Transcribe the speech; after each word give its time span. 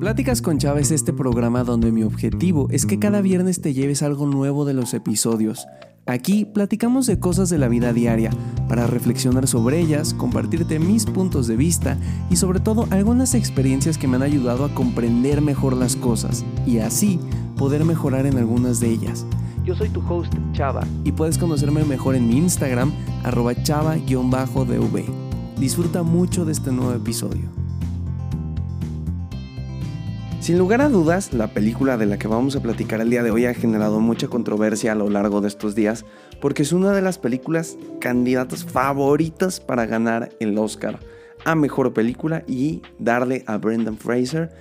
Pláticas 0.00 0.42
con 0.42 0.58
Chava 0.58 0.78
es 0.78 0.90
este 0.90 1.14
programa 1.14 1.64
donde 1.64 1.90
mi 1.90 2.02
objetivo 2.02 2.68
es 2.70 2.84
que 2.84 2.98
cada 2.98 3.22
viernes 3.22 3.62
te 3.62 3.72
lleves 3.72 4.02
algo 4.02 4.26
nuevo 4.26 4.66
de 4.66 4.74
los 4.74 4.92
episodios. 4.92 5.66
Aquí 6.04 6.44
platicamos 6.44 7.06
de 7.06 7.18
cosas 7.18 7.48
de 7.48 7.56
la 7.56 7.68
vida 7.68 7.94
diaria, 7.94 8.30
para 8.68 8.86
reflexionar 8.86 9.48
sobre 9.48 9.80
ellas, 9.80 10.12
compartirte 10.12 10.78
mis 10.78 11.06
puntos 11.06 11.46
de 11.46 11.56
vista 11.56 11.96
y 12.28 12.36
sobre 12.36 12.60
todo 12.60 12.86
algunas 12.90 13.34
experiencias 13.34 13.96
que 13.96 14.06
me 14.06 14.16
han 14.16 14.22
ayudado 14.22 14.66
a 14.66 14.74
comprender 14.74 15.40
mejor 15.40 15.74
las 15.74 15.96
cosas 15.96 16.44
y 16.66 16.78
así 16.78 17.18
poder 17.56 17.86
mejorar 17.86 18.26
en 18.26 18.36
algunas 18.36 18.80
de 18.80 18.90
ellas. 18.90 19.24
Yo 19.64 19.74
soy 19.74 19.88
tu 19.88 20.00
host 20.06 20.32
Chava 20.52 20.86
y 21.04 21.12
puedes 21.12 21.38
conocerme 21.38 21.84
mejor 21.84 22.16
en 22.16 22.28
mi 22.28 22.36
Instagram 22.36 22.92
arroba 23.24 23.54
chava-dv. 23.54 25.04
Disfruta 25.58 26.02
mucho 26.02 26.44
de 26.44 26.52
este 26.52 26.70
nuevo 26.70 26.92
episodio. 26.92 27.55
Sin 30.46 30.58
lugar 30.58 30.80
a 30.80 30.88
dudas, 30.88 31.32
la 31.32 31.48
película 31.48 31.96
de 31.96 32.06
la 32.06 32.18
que 32.18 32.28
vamos 32.28 32.54
a 32.54 32.60
platicar 32.60 33.00
el 33.00 33.10
día 33.10 33.24
de 33.24 33.32
hoy 33.32 33.46
ha 33.46 33.52
generado 33.52 33.98
mucha 33.98 34.28
controversia 34.28 34.92
a 34.92 34.94
lo 34.94 35.10
largo 35.10 35.40
de 35.40 35.48
estos 35.48 35.74
días 35.74 36.04
porque 36.40 36.62
es 36.62 36.72
una 36.72 36.92
de 36.92 37.02
las 37.02 37.18
películas 37.18 37.76
candidatas 38.00 38.64
favoritas 38.64 39.58
para 39.58 39.86
ganar 39.86 40.28
el 40.38 40.56
Oscar 40.56 41.00
a 41.44 41.56
Mejor 41.56 41.92
Película 41.92 42.44
y 42.46 42.80
darle 43.00 43.42
a 43.48 43.56
Brendan 43.58 43.96
Fraser 43.96 44.52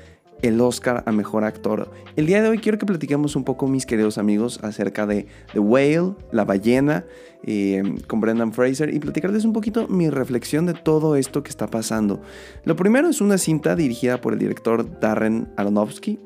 el 0.48 0.62
Oscar 0.62 1.04
a 1.06 1.12
Mejor 1.12 1.44
Actor. 1.44 1.92
El 2.16 2.28
día 2.28 2.42
de 2.42 2.50
hoy 2.50 2.60
quiero 2.60 2.78
que 2.78 2.86
platiquemos 2.86 3.36
un 3.36 3.44
poco, 3.44 3.68
mis 3.68 3.86
queridos 3.86 4.18
amigos, 4.18 4.60
acerca 4.64 5.08
de 5.08 5.26
The 5.54 5.60
Whale, 5.60 6.14
La 6.32 6.46
Ballena, 6.46 7.06
eh, 7.44 7.82
con 8.08 8.22
Brendan 8.22 8.54
Fraser 8.54 8.94
y 8.94 9.00
platicarles 9.00 9.46
un 9.46 9.54
poquito 9.54 9.88
mi 9.88 10.10
reflexión 10.10 10.66
de 10.66 10.74
todo 10.74 11.16
esto 11.16 11.44
que 11.44 11.50
está 11.50 11.68
pasando. 11.68 12.22
Lo 12.64 12.76
primero 12.76 13.10
es 13.10 13.22
una 13.22 13.38
cinta 13.38 13.76
dirigida 13.76 14.22
por 14.22 14.34
el 14.34 14.40
director 14.40 15.00
Darren 15.00 15.50
Aronofsky. 15.58 16.20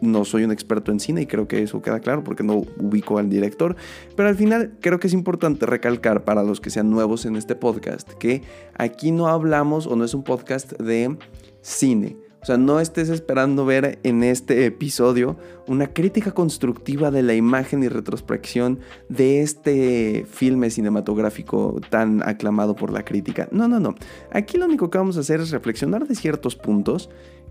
No 0.00 0.24
soy 0.24 0.44
un 0.44 0.50
experto 0.50 0.90
en 0.90 0.98
cine 0.98 1.22
y 1.22 1.26
creo 1.26 1.46
que 1.46 1.62
eso 1.62 1.80
queda 1.80 2.00
claro 2.00 2.24
porque 2.24 2.42
no 2.42 2.64
ubico 2.78 3.18
al 3.18 3.30
director, 3.30 3.76
pero 4.16 4.28
al 4.28 4.34
final 4.34 4.72
creo 4.80 4.98
que 4.98 5.06
es 5.06 5.14
importante 5.14 5.64
recalcar 5.64 6.24
para 6.24 6.42
los 6.42 6.60
que 6.60 6.70
sean 6.70 6.90
nuevos 6.90 7.24
en 7.24 7.36
este 7.36 7.54
podcast 7.54 8.12
que 8.14 8.42
aquí 8.76 9.12
no 9.12 9.28
hablamos 9.28 9.86
o 9.86 9.96
no 9.96 10.04
es 10.04 10.12
un 10.12 10.24
podcast 10.24 10.72
de 10.72 11.16
cine 11.62 12.23
o 12.44 12.46
sea, 12.46 12.58
no 12.58 12.78
estés 12.78 13.08
esperando 13.08 13.64
ver 13.64 14.00
en 14.02 14.22
este 14.22 14.66
episodio 14.66 15.38
una 15.66 15.94
crítica 15.94 16.32
constructiva 16.32 17.10
de 17.10 17.22
la 17.22 17.32
imagen 17.32 17.82
y 17.82 17.88
retrospección 17.88 18.80
de 19.08 19.40
este 19.40 20.26
filme 20.30 20.68
cinematográfico 20.68 21.80
tan 21.88 22.22
aclamado 22.22 22.76
por 22.76 22.92
la 22.92 23.02
crítica. 23.02 23.48
No, 23.50 23.66
no, 23.66 23.80
no. 23.80 23.94
Aquí 24.30 24.58
lo 24.58 24.66
único 24.66 24.90
que 24.90 24.98
vamos 24.98 25.16
a 25.16 25.20
hacer 25.20 25.40
es 25.40 25.52
reflexionar 25.52 26.06
de 26.06 26.14
ciertos 26.14 26.54
puntos. 26.54 27.08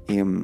Em, 0.08 0.44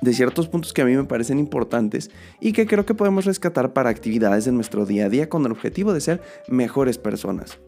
de 0.00 0.14
ciertos 0.14 0.48
puntos 0.48 0.72
que 0.72 0.80
a 0.80 0.86
mí 0.86 0.96
me 0.96 1.04
parecen 1.04 1.38
importantes 1.38 2.10
y 2.40 2.52
que 2.52 2.66
creo 2.66 2.86
que 2.86 2.94
podemos 2.94 3.26
rescatar 3.26 3.74
para 3.74 3.90
actividades 3.90 4.46
de 4.46 4.52
nuestro 4.52 4.86
día 4.86 5.06
a 5.06 5.08
día 5.10 5.28
con 5.28 5.44
el 5.44 5.52
objetivo 5.52 5.92
de 5.92 6.00
ser 6.00 6.22
mejores 6.48 6.96
personas. 6.96 7.58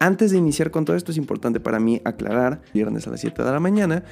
Antes 0.00 0.30
de 0.30 0.38
iniciar 0.38 0.70
con 0.70 0.84
todo 0.84 0.96
esto 0.96 1.10
es 1.10 1.18
importante 1.18 1.58
para 1.58 1.80
mí 1.80 2.00
aclarar, 2.04 2.62
viernes 2.72 3.06
a 3.08 3.10
las 3.10 3.20
7 3.20 3.42
de 3.42 3.50
la 3.50 3.58
mañana, 3.58 4.04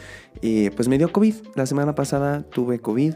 eh, 0.42 0.72
pues 0.74 0.88
me 0.88 0.98
dio 0.98 1.12
COVID. 1.12 1.34
La 1.54 1.64
semana 1.66 1.94
pasada 1.94 2.42
tuve 2.42 2.80
COVID 2.80 3.14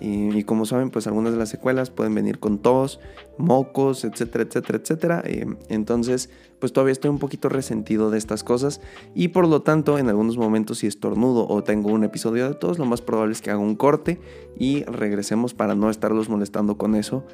eh, 0.00 0.30
y 0.34 0.42
como 0.42 0.66
saben, 0.66 0.90
pues 0.90 1.06
algunas 1.06 1.32
de 1.32 1.38
las 1.38 1.48
secuelas 1.48 1.90
pueden 1.90 2.16
venir 2.16 2.40
con 2.40 2.58
tos, 2.58 2.98
mocos, 3.36 4.04
etcétera, 4.04 4.42
etcétera, 4.42 4.78
etcétera. 4.78 5.22
Eh, 5.26 5.46
entonces, 5.68 6.28
pues 6.58 6.72
todavía 6.72 6.90
estoy 6.90 7.10
un 7.10 7.20
poquito 7.20 7.48
resentido 7.48 8.10
de 8.10 8.18
estas 8.18 8.42
cosas 8.42 8.80
y 9.14 9.28
por 9.28 9.46
lo 9.46 9.62
tanto, 9.62 9.96
en 9.96 10.08
algunos 10.08 10.36
momentos 10.36 10.78
si 10.78 10.88
estornudo 10.88 11.46
o 11.48 11.62
tengo 11.62 11.92
un 11.92 12.02
episodio 12.02 12.48
de 12.48 12.56
tos, 12.56 12.80
lo 12.80 12.84
más 12.84 13.00
probable 13.00 13.32
es 13.32 13.42
que 13.42 13.52
haga 13.52 13.60
un 13.60 13.76
corte 13.76 14.20
y 14.58 14.82
regresemos 14.84 15.54
para 15.54 15.76
no 15.76 15.88
estarlos 15.88 16.28
molestando 16.28 16.78
con 16.78 16.96
eso 16.96 17.24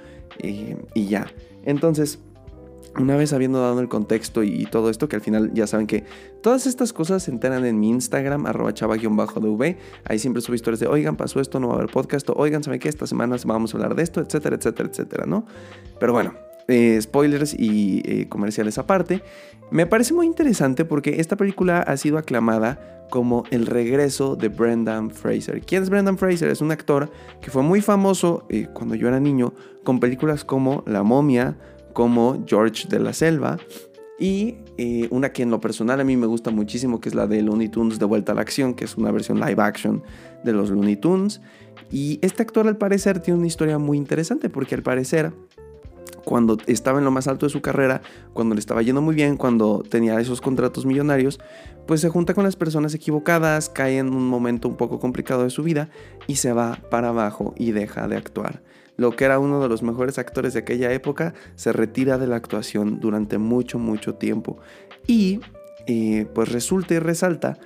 y 0.42 1.06
ya. 1.06 1.32
Entonces, 1.64 2.18
una 2.98 3.16
vez 3.16 3.32
habiendo 3.32 3.60
dado 3.60 3.80
el 3.80 3.88
contexto 3.88 4.42
y, 4.42 4.66
todo 4.66 4.90
esto, 4.90 5.08
que 5.08 5.16
al 5.16 5.22
final 5.22 5.52
ya 5.54 5.66
saben 5.66 5.86
que 5.86 6.04
todas 6.42 6.66
estas 6.66 6.92
cosas 6.92 7.24
se 7.24 7.30
enteran 7.30 7.64
en 7.64 7.78
mi 7.78 7.90
Instagram, 7.90 8.46
arroba 8.46 8.72
chava-dv. 8.72 9.76
Ahí 10.04 10.18
siempre 10.18 10.42
subo 10.42 10.54
historias 10.54 10.80
de, 10.80 10.86
oigan, 10.86 11.16
pasó 11.16 11.40
esto, 11.40 11.60
no 11.60 11.68
va 11.68 11.74
a 11.74 11.76
haber 11.78 11.90
podcast, 11.90 12.28
oigan, 12.34 12.62
¿saben 12.62 12.80
qué? 12.80 12.88
Esta 12.88 13.06
semana 13.06 13.36
vamos 13.44 13.74
a 13.74 13.76
hablar 13.76 13.94
de 13.94 14.02
esto, 14.02 14.20
etcétera, 14.20 14.56
etcétera, 14.56 14.88
etcétera, 14.88 15.26
¿no? 15.26 15.46
Pero 15.98 16.12
bueno, 16.12 16.34
eh, 16.66 16.98
spoilers 17.00 17.54
y 17.58 18.02
eh, 18.04 18.28
comerciales 18.28 18.78
aparte. 18.78 19.22
Me 19.70 19.86
parece 19.86 20.14
muy 20.14 20.26
interesante 20.26 20.84
porque 20.84 21.20
esta 21.20 21.36
película 21.36 21.80
ha 21.80 21.96
sido 21.96 22.16
aclamada 22.16 23.06
como 23.10 23.44
el 23.50 23.66
regreso 23.66 24.34
de 24.34 24.48
Brendan 24.48 25.10
Fraser. 25.10 25.60
¿Quién 25.60 25.82
es 25.82 25.90
Brendan 25.90 26.16
Fraser? 26.16 26.50
Es 26.50 26.60
un 26.60 26.70
actor 26.70 27.10
que 27.40 27.50
fue 27.50 27.62
muy 27.62 27.80
famoso 27.80 28.46
eh, 28.48 28.66
cuando 28.72 28.94
yo 28.94 29.08
era 29.08 29.20
niño 29.20 29.52
con 29.82 30.00
películas 30.00 30.44
como 30.44 30.82
La 30.86 31.02
momia, 31.02 31.56
como 31.94 32.44
George 32.46 32.86
de 32.88 32.98
la 32.98 33.14
Selva. 33.14 33.56
Y 34.18 34.56
eh, 34.76 35.08
una 35.10 35.32
que 35.32 35.42
en 35.42 35.50
lo 35.50 35.60
personal 35.60 36.00
a 36.00 36.04
mí 36.04 36.16
me 36.16 36.26
gusta 36.26 36.50
muchísimo, 36.50 37.00
que 37.00 37.08
es 37.08 37.14
la 37.14 37.26
de 37.26 37.40
Looney 37.42 37.68
Tunes 37.68 37.98
de 37.98 38.04
vuelta 38.04 38.32
a 38.32 38.34
la 38.34 38.42
acción, 38.42 38.74
que 38.74 38.84
es 38.84 38.96
una 38.96 39.10
versión 39.10 39.40
live 39.40 39.60
action 39.62 40.02
de 40.44 40.52
los 40.52 40.70
Looney 40.70 40.96
Tunes. 40.96 41.40
Y 41.90 42.18
este 42.22 42.42
actor 42.42 42.68
al 42.68 42.76
parecer 42.76 43.20
tiene 43.20 43.38
una 43.38 43.46
historia 43.46 43.78
muy 43.78 43.96
interesante, 43.96 44.50
porque 44.50 44.74
al 44.74 44.82
parecer 44.82 45.32
cuando 46.24 46.56
estaba 46.66 46.98
en 46.98 47.04
lo 47.04 47.10
más 47.10 47.28
alto 47.28 47.46
de 47.46 47.50
su 47.50 47.60
carrera, 47.60 48.02
cuando 48.32 48.54
le 48.54 48.58
estaba 48.58 48.82
yendo 48.82 49.02
muy 49.02 49.14
bien, 49.14 49.36
cuando 49.36 49.82
tenía 49.88 50.18
esos 50.20 50.40
contratos 50.40 50.86
millonarios, 50.86 51.38
pues 51.86 52.00
se 52.00 52.08
junta 52.08 52.34
con 52.34 52.44
las 52.44 52.56
personas 52.56 52.94
equivocadas, 52.94 53.68
cae 53.68 53.98
en 53.98 54.08
un 54.08 54.26
momento 54.26 54.68
un 54.68 54.76
poco 54.76 54.98
complicado 54.98 55.44
de 55.44 55.50
su 55.50 55.62
vida 55.62 55.90
y 56.26 56.36
se 56.36 56.52
va 56.52 56.78
para 56.90 57.08
abajo 57.08 57.52
y 57.56 57.72
deja 57.72 58.08
de 58.08 58.16
actuar 58.16 58.62
lo 58.96 59.16
que 59.16 59.24
era 59.24 59.38
uno 59.38 59.60
de 59.60 59.68
los 59.68 59.82
mejores 59.82 60.18
actores 60.18 60.54
de 60.54 60.60
aquella 60.60 60.92
época, 60.92 61.34
se 61.56 61.72
retira 61.72 62.18
de 62.18 62.26
la 62.26 62.36
actuación 62.36 63.00
durante 63.00 63.38
mucho, 63.38 63.78
mucho 63.78 64.14
tiempo. 64.14 64.58
Y 65.06 65.40
eh, 65.86 66.26
pues 66.34 66.52
resulta 66.52 66.94
y 66.94 66.98
resalta 66.98 67.58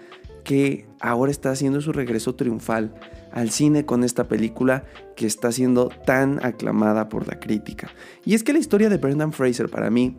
que 0.45 0.87
ahora 1.01 1.31
está 1.31 1.51
haciendo 1.51 1.81
su 1.81 1.93
regreso 1.93 2.35
triunfal 2.35 2.95
al 3.33 3.51
cine 3.51 3.85
con 3.85 4.03
esta 4.03 4.29
película 4.29 4.85
que 5.15 5.27
está 5.27 5.53
siendo 5.53 5.91
tan 6.07 6.45
aclamada 6.45 7.09
por 7.09 7.29
la 7.29 7.39
crítica. 7.39 7.91
Y 8.25 8.35
es 8.35 8.43
que 8.43 8.53
la 8.53 8.59
historia 8.59 8.89
de 8.89 8.97
Brendan 8.97 9.33
Fraser 9.33 9.69
para 9.69 9.91
mí 9.91 10.17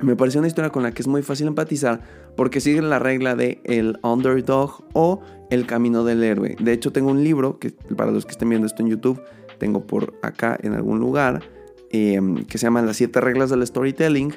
me 0.00 0.14
parece 0.14 0.38
una 0.38 0.46
historia 0.46 0.70
con 0.70 0.84
la 0.84 0.92
que 0.92 1.02
es 1.02 1.08
muy 1.08 1.22
fácil 1.22 1.48
empatizar 1.48 2.00
porque 2.36 2.60
sigue 2.60 2.80
la 2.82 3.00
regla 3.00 3.34
de 3.34 3.60
el 3.64 3.98
underdog 4.02 4.84
o 4.92 5.22
el 5.50 5.66
camino 5.66 6.04
del 6.04 6.22
héroe. 6.22 6.56
De 6.60 6.72
hecho 6.72 6.92
tengo 6.92 7.10
un 7.10 7.24
libro 7.24 7.58
que 7.58 7.72
para 7.96 8.12
los 8.12 8.24
que 8.24 8.32
estén 8.32 8.48
viendo 8.48 8.66
esto 8.66 8.82
en 8.82 8.90
YouTube 8.90 9.20
tengo 9.58 9.86
por 9.86 10.14
acá 10.22 10.58
en 10.62 10.74
algún 10.74 11.00
lugar, 11.00 11.42
em, 11.90 12.44
que 12.44 12.58
se 12.58 12.66
llama 12.66 12.82
Las 12.82 12.96
siete 12.96 13.20
reglas 13.20 13.50
del 13.50 13.66
storytelling, 13.66 14.34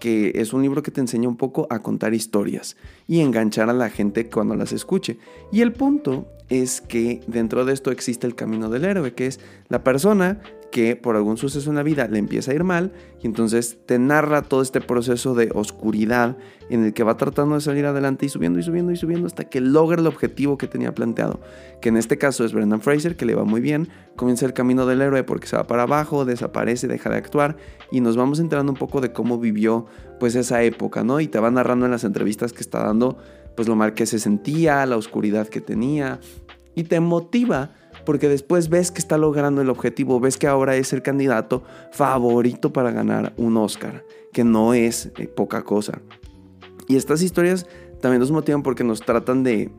que 0.00 0.32
es 0.34 0.52
un 0.52 0.62
libro 0.62 0.82
que 0.82 0.90
te 0.90 1.00
enseña 1.00 1.28
un 1.28 1.36
poco 1.36 1.66
a 1.70 1.80
contar 1.80 2.14
historias 2.14 2.76
y 3.06 3.20
enganchar 3.20 3.70
a 3.70 3.72
la 3.72 3.88
gente 3.88 4.28
cuando 4.28 4.54
las 4.54 4.72
escuche. 4.72 5.18
Y 5.50 5.62
el 5.62 5.72
punto 5.72 6.26
es 6.48 6.80
que 6.80 7.20
dentro 7.26 7.64
de 7.64 7.72
esto 7.72 7.90
existe 7.90 8.26
el 8.26 8.34
camino 8.34 8.68
del 8.68 8.84
héroe, 8.84 9.14
que 9.14 9.26
es 9.26 9.40
la 9.68 9.82
persona 9.82 10.40
que 10.74 10.96
por 10.96 11.14
algún 11.14 11.36
suceso 11.36 11.70
en 11.70 11.76
la 11.76 11.84
vida 11.84 12.08
le 12.08 12.18
empieza 12.18 12.50
a 12.50 12.54
ir 12.54 12.64
mal 12.64 12.92
y 13.22 13.28
entonces 13.28 13.78
te 13.86 13.96
narra 14.00 14.42
todo 14.42 14.60
este 14.60 14.80
proceso 14.80 15.36
de 15.36 15.52
oscuridad 15.54 16.36
en 16.68 16.82
el 16.84 16.92
que 16.92 17.04
va 17.04 17.16
tratando 17.16 17.54
de 17.54 17.60
salir 17.60 17.86
adelante 17.86 18.26
y 18.26 18.28
subiendo 18.28 18.58
y 18.58 18.64
subiendo 18.64 18.90
y 18.90 18.96
subiendo 18.96 19.28
hasta 19.28 19.44
que 19.44 19.60
logra 19.60 20.00
el 20.00 20.06
objetivo 20.08 20.58
que 20.58 20.66
tenía 20.66 20.92
planteado, 20.92 21.38
que 21.80 21.90
en 21.90 21.96
este 21.96 22.18
caso 22.18 22.44
es 22.44 22.52
Brendan 22.52 22.80
Fraser, 22.80 23.14
que 23.14 23.24
le 23.24 23.36
va 23.36 23.44
muy 23.44 23.60
bien, 23.60 23.88
comienza 24.16 24.46
el 24.46 24.52
camino 24.52 24.84
del 24.84 25.00
héroe 25.00 25.22
porque 25.22 25.46
se 25.46 25.56
va 25.56 25.68
para 25.68 25.84
abajo, 25.84 26.24
desaparece, 26.24 26.88
deja 26.88 27.08
de 27.08 27.18
actuar 27.18 27.56
y 27.92 28.00
nos 28.00 28.16
vamos 28.16 28.40
enterando 28.40 28.72
un 28.72 28.78
poco 28.78 29.00
de 29.00 29.12
cómo 29.12 29.38
vivió 29.38 29.86
pues 30.18 30.34
esa 30.34 30.64
época, 30.64 31.04
¿no? 31.04 31.20
Y 31.20 31.28
te 31.28 31.38
va 31.38 31.52
narrando 31.52 31.84
en 31.84 31.92
las 31.92 32.02
entrevistas 32.02 32.52
que 32.52 32.62
está 32.62 32.82
dando 32.82 33.16
pues 33.54 33.68
lo 33.68 33.76
mal 33.76 33.94
que 33.94 34.06
se 34.06 34.18
sentía, 34.18 34.84
la 34.86 34.96
oscuridad 34.96 35.46
que 35.46 35.60
tenía 35.60 36.18
y 36.74 36.82
te 36.82 36.98
motiva 36.98 37.70
porque 38.04 38.28
después 38.28 38.68
ves 38.68 38.90
que 38.90 38.98
está 38.98 39.18
logrando 39.18 39.60
el 39.60 39.70
objetivo, 39.70 40.20
ves 40.20 40.36
que 40.36 40.46
ahora 40.46 40.76
es 40.76 40.92
el 40.92 41.02
candidato 41.02 41.62
favorito 41.92 42.72
para 42.72 42.90
ganar 42.90 43.34
un 43.36 43.56
Oscar, 43.56 44.04
que 44.32 44.44
no 44.44 44.74
es 44.74 45.10
eh, 45.18 45.28
poca 45.28 45.62
cosa. 45.62 46.00
Y 46.88 46.96
estas 46.96 47.22
historias 47.22 47.66
también 48.00 48.20
nos 48.20 48.30
motivan 48.30 48.62
porque 48.62 48.84
nos 48.84 49.00
tratan 49.00 49.42
de 49.42 49.70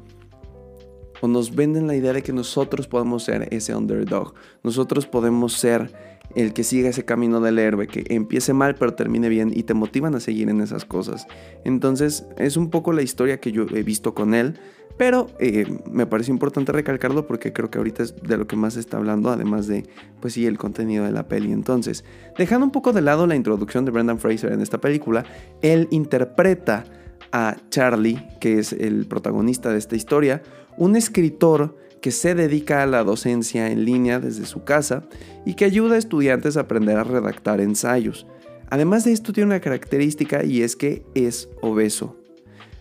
o 1.22 1.28
nos 1.28 1.56
venden 1.56 1.88
la 1.88 1.96
idea 1.96 2.14
de 2.14 2.24
que 2.24 2.34
nosotros 2.34 2.88
podemos 2.88 3.24
ser 3.24 3.48
ese 3.52 3.76
underdog, 3.76 4.34
nosotros 4.64 5.06
podemos 5.06 5.54
ser 5.54 5.94
el 6.36 6.54
que 6.54 6.64
siga 6.64 6.90
ese 6.90 7.06
camino 7.06 7.40
del 7.40 7.60
héroe, 7.60 7.88
que 7.88 8.04
empiece 8.10 8.54
mal 8.54 8.76
pero 8.76 8.94
termine 8.94 9.30
bien 9.30 9.52
y 9.56 9.64
te 9.64 9.74
motivan 9.74 10.16
a 10.16 10.20
seguir 10.20 10.50
en 10.50 10.62
esas 10.62 10.86
cosas. 10.86 11.28
Entonces 11.64 12.26
es 12.38 12.58
un 12.58 12.70
poco 12.70 12.94
la 12.94 13.02
historia 13.02 13.40
que 13.40 13.52
yo 13.52 13.66
he 13.74 13.84
visto 13.84 14.14
con 14.14 14.34
él, 14.34 14.60
pero 14.98 15.28
eh, 15.40 15.66
me 15.92 16.06
parece 16.06 16.32
importante 16.32 16.72
recalcarlo 16.72 17.28
porque 17.28 17.52
creo 17.52 17.70
que 17.70 17.78
ahorita 17.78 18.04
es 18.04 18.16
de 18.22 18.38
lo 18.38 18.48
que 18.48 18.56
más 18.56 18.76
se 18.76 18.80
está 18.80 18.98
hablando, 18.98 19.30
además 19.30 19.68
de, 19.68 19.86
pues 20.22 20.34
sí, 20.34 20.46
el 20.46 20.58
contenido 20.58 21.06
de 21.06 21.12
la 21.12 21.28
peli. 21.28 21.52
Entonces, 21.52 22.06
dejando 22.38 22.66
un 22.66 22.72
poco 22.72 22.94
de 22.94 23.02
lado 23.02 23.28
la 23.28 23.36
introducción 23.36 23.84
de 23.86 23.92
Brendan 23.92 24.20
Fraser 24.20 24.54
en 24.54 24.62
esta 24.62 24.80
película, 24.80 25.26
él 25.62 25.88
interpreta 25.92 26.86
a 27.32 27.58
Charlie, 27.70 28.26
que 28.40 28.60
es 28.60 28.72
el 28.72 29.08
protagonista 29.08 29.72
de 29.72 29.78
esta 29.78 29.96
historia, 29.96 30.42
un 30.78 30.96
escritor 30.96 31.76
que 32.02 32.12
se 32.12 32.36
dedica 32.36 32.84
a 32.84 32.86
la 32.86 33.04
docencia 33.04 33.70
en 33.70 33.84
línea 33.84 34.20
desde 34.20 34.46
su 34.46 34.64
casa 34.64 35.04
y 35.46 35.56
que 35.56 35.66
ayuda 35.66 35.96
a 35.96 35.98
estudiantes 35.98 36.56
a 36.56 36.62
aprender 36.62 36.98
a 36.98 37.04
redactar 37.04 37.60
ensayos. 37.60 38.28
Además 38.70 39.04
de 39.06 39.12
esto 39.12 39.34
tiene 39.34 39.48
una 39.48 39.60
característica 39.60 40.44
y 40.44 40.62
es 40.62 40.76
que 40.76 41.04
es 41.16 41.50
obeso. 41.62 42.16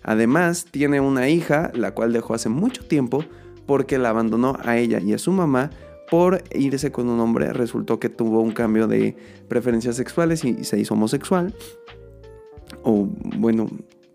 Además 0.05 0.67
tiene 0.71 1.01
una 1.01 1.29
hija, 1.29 1.73
la 1.75 1.93
cual 1.93 2.13
dejó 2.13 2.35
hace 2.35 2.51
mucho 2.51 2.85
tiempo 2.85 3.25
porque 3.67 3.99
la 3.99 4.11
abandonó 4.11 4.57
a 4.63 4.77
ella 4.77 5.01
y 5.01 5.15
a 5.15 5.19
su 5.19 5.33
mamá 5.33 5.71
por 6.11 6.45
irse 6.53 6.93
con 6.93 7.09
un 7.09 7.19
hombre. 7.21 7.53
Resultó 7.53 7.99
que 7.99 8.11
tuvo 8.11 8.41
un 8.41 8.53
cambio 8.53 8.87
de 8.87 9.17
preferencias 9.49 9.97
sexuales 9.97 10.45
y 10.45 10.65
se 10.65 10.79
hizo 10.79 10.95
homosexual. 10.95 11.55
O 12.83 13.09
bueno, 13.39 13.69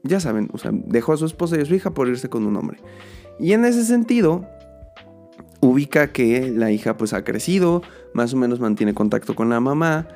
ya 0.03 0.19
saben, 0.19 0.49
o 0.53 0.59
sea, 0.59 0.71
dejó 0.71 1.13
a 1.13 1.17
su 1.17 1.25
esposa 1.25 1.57
y 1.57 1.61
a 1.61 1.65
su 1.65 1.73
hija 1.73 1.91
por 1.91 2.07
irse 2.07 2.29
con 2.29 2.45
un 2.45 2.55
hombre. 2.55 2.77
Y 3.39 3.53
en 3.53 3.65
ese 3.65 3.83
sentido, 3.83 4.45
ubica 5.61 6.11
que 6.11 6.51
la 6.51 6.71
hija 6.71 6.97
pues 6.97 7.13
ha 7.13 7.23
crecido, 7.23 7.81
más 8.13 8.33
o 8.33 8.37
menos 8.37 8.59
mantiene 8.59 8.93
contacto 8.93 9.33
con 9.33 9.49
la 9.49 9.59
mamá, 9.59 10.07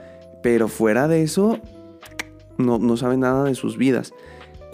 pero 0.43 0.67
fuera 0.67 1.07
de 1.07 1.23
eso, 1.23 1.59
no, 2.57 2.77
no 2.77 2.95
sabe 2.95 3.17
nada 3.17 3.45
de 3.45 3.55
sus 3.55 3.77
vidas. 3.77 4.13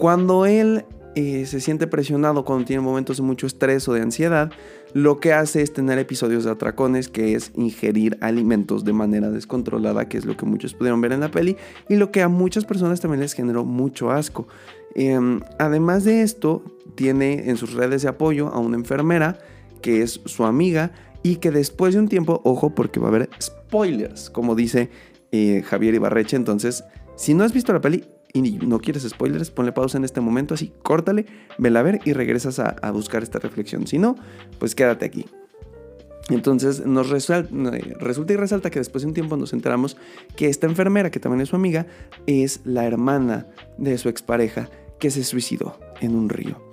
Cuando 0.00 0.46
él 0.46 0.86
eh, 1.14 1.44
se 1.44 1.60
siente 1.60 1.86
presionado, 1.86 2.46
cuando 2.46 2.64
tiene 2.64 2.80
momentos 2.80 3.18
de 3.18 3.22
mucho 3.22 3.46
estrés 3.46 3.86
o 3.86 3.92
de 3.92 4.00
ansiedad, 4.00 4.50
lo 4.94 5.20
que 5.20 5.34
hace 5.34 5.60
es 5.60 5.74
tener 5.74 5.98
episodios 5.98 6.44
de 6.44 6.50
atracones, 6.50 7.08
que 7.08 7.34
es 7.34 7.52
ingerir 7.54 8.16
alimentos 8.22 8.86
de 8.86 8.94
manera 8.94 9.28
descontrolada, 9.28 10.08
que 10.08 10.16
es 10.16 10.24
lo 10.24 10.38
que 10.38 10.46
muchos 10.46 10.72
pudieron 10.72 11.02
ver 11.02 11.12
en 11.12 11.20
la 11.20 11.30
peli, 11.30 11.58
y 11.90 11.96
lo 11.96 12.10
que 12.12 12.22
a 12.22 12.28
muchas 12.28 12.64
personas 12.64 13.02
también 13.02 13.20
les 13.20 13.34
generó 13.34 13.66
mucho 13.66 14.10
asco. 14.10 14.48
Em, 14.94 15.42
además 15.58 16.04
de 16.04 16.22
esto, 16.22 16.64
tiene 16.94 17.50
en 17.50 17.58
sus 17.58 17.74
redes 17.74 18.00
de 18.00 18.08
apoyo 18.08 18.48
a 18.48 18.58
una 18.58 18.78
enfermera, 18.78 19.38
que 19.82 20.00
es 20.00 20.22
su 20.24 20.46
amiga, 20.46 20.92
y 21.22 21.36
que 21.36 21.50
después 21.50 21.92
de 21.92 22.00
un 22.00 22.08
tiempo, 22.08 22.40
ojo, 22.44 22.74
porque 22.74 23.00
va 23.00 23.08
a 23.08 23.10
haber 23.10 23.28
spoilers, 23.38 24.30
como 24.30 24.54
dice 24.54 24.88
eh, 25.30 25.62
Javier 25.62 25.92
Ibarreche, 25.92 26.36
entonces, 26.36 26.84
si 27.16 27.34
no 27.34 27.44
has 27.44 27.52
visto 27.52 27.74
la 27.74 27.82
peli, 27.82 28.06
y 28.32 28.42
no 28.42 28.80
quieres 28.80 29.02
spoilers, 29.08 29.50
ponle 29.50 29.72
pausa 29.72 29.98
en 29.98 30.04
este 30.04 30.20
momento, 30.20 30.54
así 30.54 30.72
córtale, 30.82 31.26
vela 31.58 31.80
a 31.80 31.82
ver 31.82 32.00
y 32.04 32.12
regresas 32.12 32.58
a, 32.58 32.90
buscar 32.92 33.22
esta 33.22 33.38
reflexión. 33.38 33.86
Si 33.86 33.98
no, 33.98 34.16
pues 34.58 34.74
quédate 34.74 35.04
aquí. 35.04 35.26
Entonces 36.28 36.86
nos 36.86 37.10
resulta, 37.10 37.48
resulta 37.98 38.32
y 38.32 38.36
resalta 38.36 38.70
que 38.70 38.78
después 38.78 39.02
de 39.02 39.08
un 39.08 39.14
tiempo 39.14 39.36
nos 39.36 39.52
enteramos 39.52 39.96
que 40.36 40.48
esta 40.48 40.66
enfermera, 40.66 41.10
que 41.10 41.18
también 41.18 41.40
es 41.40 41.48
su 41.48 41.56
amiga, 41.56 41.86
es 42.26 42.60
la 42.64 42.86
hermana 42.86 43.48
de 43.78 43.98
su 43.98 44.08
expareja 44.08 44.70
que 45.00 45.10
se 45.10 45.24
suicidó 45.24 45.78
en 46.00 46.14
un 46.14 46.28
río. 46.28 46.70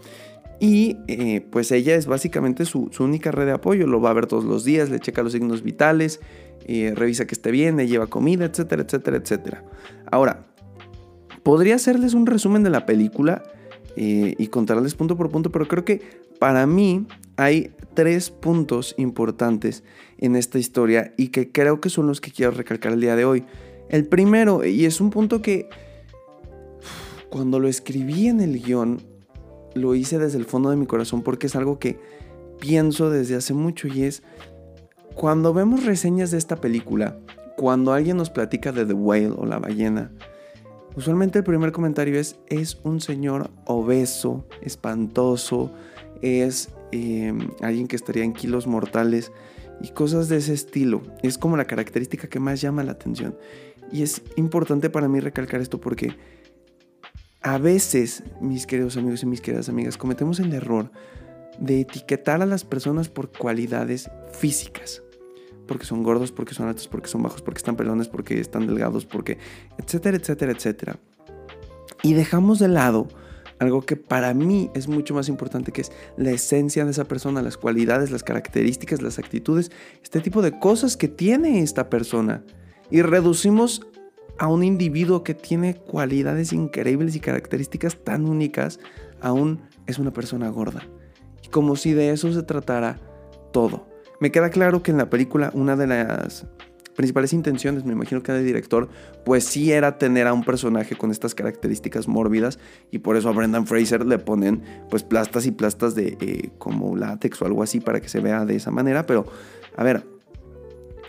Y 0.60 0.98
eh, 1.08 1.42
pues 1.52 1.72
ella 1.72 1.96
es 1.96 2.08
básicamente 2.08 2.66
su, 2.66 2.92
única 3.00 3.32
red 3.32 3.46
de 3.46 3.52
apoyo, 3.54 3.88
lo 3.88 4.02
va 4.02 4.12
a 4.12 4.14
ver 4.14 4.28
todos 4.28 4.44
los 4.44 4.64
días, 4.64 4.90
le 4.90 5.00
checa 5.00 5.24
los 5.24 5.34
signos 5.34 5.64
vitales, 5.64 6.20
eh, 6.66 6.94
revisa 6.96 7.26
que 7.26 7.36
esté 7.36 7.52
bien, 7.52 7.78
le 7.78 7.88
lleva 7.88 8.08
comida, 8.08 8.46
etcétera, 8.46 8.84
etcétera, 8.84 9.18
etcétera. 9.18 9.64
Ahora, 10.12 10.48
Podría 11.48 11.76
hacerles 11.76 12.14
un 12.14 12.26
resumen 12.26 12.64
de 12.64 12.70
la 12.70 12.86
película 12.86 13.42
eh, 13.96 14.36
y 14.38 14.48
contarles 14.48 14.96
punto 14.96 15.16
por 15.16 15.30
punto, 15.30 15.50
pero 15.50 15.66
creo 15.66 15.86
que 15.86 16.02
para 16.40 16.68
mí 16.68 17.08
hay 17.38 17.72
tres 17.94 18.32
puntos 18.32 18.94
importantes 18.98 19.86
en 20.18 20.36
esta 20.36 20.60
historia 20.60 21.14
y 21.16 21.30
que 21.30 21.50
creo 21.50 21.80
que 21.80 21.90
son 21.90 22.06
los 22.06 22.20
que 22.20 22.32
quiero 22.32 22.52
recalcar 22.52 22.92
el 22.92 23.00
día 23.00 23.16
de 23.16 23.24
hoy. 23.24 23.46
El 23.88 24.06
primero, 24.08 24.66
y 24.66 24.84
es 24.84 25.00
un 25.00 25.10
punto 25.10 25.42
que 25.42 25.70
cuando 27.30 27.62
lo 27.62 27.70
escribí 27.70 28.28
en 28.28 28.42
el 28.42 28.62
guion, 28.62 29.02
lo 29.74 29.96
hice 29.96 30.20
desde 30.20 30.40
el 30.40 30.46
fondo 30.46 30.70
de 30.70 30.76
mi 30.76 30.86
corazón 30.86 31.22
porque 31.22 31.48
es 31.48 31.56
algo 31.56 31.80
que 31.80 31.98
pienso 32.60 33.10
desde 33.10 33.36
hace 33.36 33.54
mucho 33.54 33.88
y 33.88 34.04
es 34.04 34.22
cuando 35.16 35.54
vemos 35.54 35.86
reseñas 35.86 36.30
de 36.32 36.40
esta 36.40 36.58
película, 36.58 37.18
cuando 37.56 37.94
alguien 37.94 38.18
nos 38.18 38.32
platica 38.32 38.74
de 38.74 38.86
The 38.86 38.92
Whale 38.92 39.32
o 39.38 39.46
la 39.46 39.60
ballena, 39.60 40.12
Usualmente 40.98 41.38
el 41.38 41.44
primer 41.44 41.72
comentario 41.72 42.20
es, 42.20 42.40
es 42.48 42.80
un 42.84 43.00
señor 43.02 43.52
obeso, 43.66 44.48
espantoso, 44.64 45.72
es 46.24 46.70
em, 46.92 47.52
alguien 47.62 47.88
que 47.88 47.96
estaría 47.96 48.24
en 48.24 48.34
kilos 48.34 48.66
mortales 48.66 49.32
y 49.80 49.90
cosas 49.90 50.28
de 50.28 50.38
ese 50.38 50.56
estilo. 50.56 51.04
Es 51.22 51.38
como 51.38 51.56
la 51.56 51.66
característica 51.66 52.28
que 52.28 52.40
más 52.40 52.62
llama 52.62 52.84
la 52.84 52.94
atención. 52.94 53.38
Y 53.92 54.02
es 54.02 54.24
importante 54.38 54.90
para 54.90 55.08
mí 55.08 55.20
recalcar 55.20 55.62
esto 55.62 55.80
porque 55.80 56.18
a 57.44 57.60
veces, 57.60 58.24
mis 58.42 58.66
queridos 58.66 58.98
amigos 58.98 59.22
y 59.22 59.28
mis 59.28 59.40
queridas 59.40 59.70
amigas, 59.70 59.98
cometemos 59.98 60.40
el 60.40 60.52
error 60.52 60.92
de 61.60 61.82
etiquetar 61.82 62.42
a 62.42 62.48
las 62.48 62.64
personas 62.64 63.08
por 63.08 63.32
cualidades 63.32 64.10
físicas 64.32 65.04
porque 65.68 65.86
son 65.86 66.04
gordos, 66.04 66.32
porque 66.32 66.54
son 66.54 66.68
altos, 66.68 66.88
porque 66.88 67.08
son 67.08 67.22
bajos, 67.22 67.42
porque 67.42 67.60
están 67.60 67.76
pelones, 67.76 68.08
porque 68.08 68.40
están 68.40 68.66
delgados, 68.66 69.06
porque 69.06 69.38
etcétera, 69.78 70.18
etcétera, 70.18 70.52
etcétera. 70.52 71.00
Y 72.04 72.14
dejamos 72.14 72.60
de 72.60 72.68
lado 72.68 73.08
algo 73.60 73.82
que 73.82 73.96
para 73.96 74.34
mí 74.34 74.70
es 74.76 74.88
mucho 74.88 75.14
más 75.14 75.30
importante, 75.30 75.72
que 75.72 75.82
es 75.82 75.92
la 76.16 76.32
esencia 76.32 76.86
de 76.86 76.92
esa 76.92 77.06
persona, 77.06 77.42
las 77.42 77.58
cualidades, 77.58 78.12
las 78.12 78.24
características, 78.24 79.02
las 79.02 79.20
actitudes, 79.20 79.72
este 80.04 80.20
tipo 80.20 80.42
de 80.42 80.60
cosas 80.60 80.96
que 80.96 81.08
tiene 81.08 81.62
esta 81.62 81.90
persona. 81.90 82.44
Y 82.92 83.02
reducimos 83.02 83.82
a 84.38 84.48
un 84.48 84.64
individuo 84.64 85.24
que 85.24 85.34
tiene 85.34 85.76
cualidades 85.76 86.54
increíbles 86.54 87.16
y 87.16 87.20
características 87.20 87.98
tan 88.04 88.28
únicas, 88.28 88.80
aún 89.22 89.62
es 89.88 89.98
una 89.98 90.14
persona 90.14 90.50
gorda. 90.50 90.88
Y 91.44 91.48
como 91.48 91.76
si 91.76 91.94
de 91.94 92.12
eso 92.12 92.32
se 92.32 92.44
tratara 92.44 93.00
todo. 93.52 93.87
Me 94.20 94.32
queda 94.32 94.50
claro 94.50 94.84
que 94.84 94.92
en 94.92 94.98
la 94.98 95.10
película 95.10 95.52
una 95.54 95.76
de 95.76 95.88
las 95.88 96.46
principales 96.98 97.32
intenciones, 97.32 97.86
me 97.86 97.94
imagino 97.94 98.24
que 98.24 98.32
de 98.32 98.44
director, 98.44 98.90
pues 99.24 99.44
sí 99.44 99.72
era 99.72 100.00
tener 100.00 100.26
a 100.26 100.34
un 100.34 100.44
personaje 100.44 100.96
con 100.96 101.12
estas 101.12 101.36
características 101.36 102.08
mórbidas 102.08 102.58
y 102.90 102.98
por 102.98 103.16
eso 103.16 103.30
a 103.30 103.34
Brendan 103.34 103.68
Fraser 103.68 104.04
le 104.04 104.18
ponen 104.18 104.64
pues 104.90 105.04
plastas 105.04 105.46
y 105.46 105.52
plastas 105.52 105.94
de 105.94 106.18
eh, 106.20 106.50
como 106.58 106.96
látex 106.96 107.40
o 107.44 107.46
algo 107.46 107.62
así 107.62 107.80
para 107.80 108.02
que 108.02 108.10
se 108.10 108.20
vea 108.20 108.46
de 108.46 108.56
esa 108.56 108.72
manera, 108.72 109.06
pero 109.06 109.28
a 109.76 109.84
ver, 109.84 110.08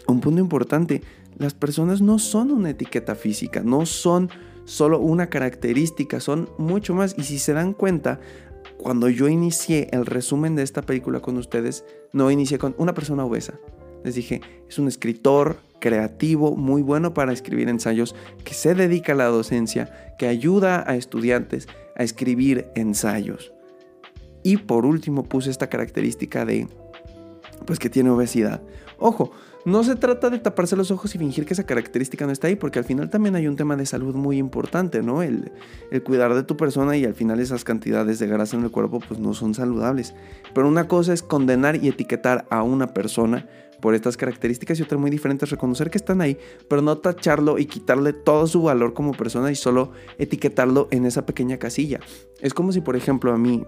un 0.07 0.21
punto 0.21 0.43
importante, 0.43 1.03
las 1.39 1.55
personas 1.55 2.03
no 2.03 2.19
son 2.19 2.51
una 2.51 2.71
etiqueta 2.71 3.15
física, 3.15 3.63
no 3.65 3.87
son 3.87 4.29
solo 4.67 5.01
una 5.01 5.29
característica, 5.29 6.21
son 6.21 6.51
mucho 6.59 6.95
más 6.95 7.15
y 7.17 7.25
si 7.25 7.39
se 7.39 7.55
dan 7.55 7.73
cuenta, 7.73 8.21
cuando 8.79 9.09
yo 9.09 9.29
inicié 9.29 9.89
el 9.93 10.07
resumen 10.07 10.55
de 10.55 10.63
esta 10.63 10.83
película 10.83 11.21
con 11.21 11.37
ustedes, 11.37 11.85
no 12.13 12.31
inicié 12.31 12.59
con 12.59 12.75
una 12.79 12.95
persona 12.95 13.25
obesa. 13.25 13.55
Les 14.05 14.15
dije, 14.15 14.41
es 14.69 14.79
un 14.79 14.89
escritor 14.89 15.59
creativo, 15.81 16.57
muy 16.57 16.83
bueno 16.83 17.13
para 17.13 17.33
escribir 17.33 17.69
ensayos, 17.69 18.15
que 18.45 18.55
se 18.55 18.75
dedica 18.75 19.13
a 19.13 19.17
la 19.17 19.27
docencia, 19.27 20.15
que 20.19 20.29
ayuda 20.29 20.85
a 20.89 20.97
estudiantes 20.97 21.69
a 21.97 22.05
escribir 22.05 22.69
ensayos. 22.75 23.53
Y 24.43 24.57
por 24.57 24.87
último 24.87 25.25
puse 25.25 25.51
esta 25.51 25.69
característica 25.69 26.45
de, 26.45 26.69
pues 27.67 27.79
que 27.79 27.91
tiene 27.91 28.11
obesidad. 28.11 28.63
Ojo, 28.99 29.31
no 29.65 29.85
se 29.85 29.95
trata 29.97 30.29
de 30.31 30.39
taparse 30.39 30.75
los 30.75 30.91
ojos 30.91 31.15
y 31.15 31.19
fingir 31.19 31.45
que 31.45 31.55
esa 31.55 31.65
característica 31.65 32.27
no 32.27 32.33
está 32.33 32.49
ahí, 32.49 32.57
porque 32.57 32.79
al 32.79 32.85
final 32.85 33.11
también 33.11 33.37
hay 33.37 33.47
un 33.47 33.55
tema 33.55 33.77
de 33.77 33.87
salud 33.87 34.15
muy 34.15 34.39
importante, 34.39 35.03
¿no? 35.03 35.23
El, 35.23 35.53
cuidar 36.05 36.35
de 36.35 36.43
tu 36.43 36.57
persona 36.57 36.97
y 36.97 37.05
al 37.05 37.15
final 37.15 37.39
esas 37.39 37.65
cantidades 37.65 38.19
de 38.19 38.27
grasa 38.27 38.57
en 38.57 38.65
el 38.65 38.71
cuerpo 38.71 39.01
pues 39.07 39.21
no 39.21 39.35
son 39.35 39.55
saludables. 39.55 40.15
Pero 40.55 40.67
una 40.69 40.89
cosa 40.89 41.13
es 41.13 41.23
condenar 41.23 41.77
y 41.77 41.89
etiquetar 41.89 42.47
a 42.51 42.63
una 42.63 42.95
persona 42.95 43.47
por 43.81 43.95
estas 43.95 44.17
características 44.17 44.81
y 44.81 44.83
otra 44.83 44.99
muy 44.99 45.11
diferente 45.11 45.45
es 45.45 45.51
reconocer 45.53 45.91
que 45.91 45.99
están 45.99 46.21
ahí, 46.21 46.37
pero 46.69 46.83
no 46.83 46.99
tacharlo 46.99 47.59
y 47.59 47.67
quitarle 47.67 48.13
todo 48.13 48.47
su 48.47 48.63
valor 48.63 48.95
como 48.95 49.13
persona 49.13 49.53
y 49.53 49.55
solo 49.55 49.93
etiquetarlo 50.19 50.89
en 50.91 51.07
esa 51.07 51.27
pequeña 51.27 51.59
casilla. 51.59 52.01
Es 52.41 52.55
como 52.55 52.73
si, 52.73 52.81
por 52.81 52.97
ejemplo, 52.97 53.33
a 53.33 53.39
mí 53.39 53.65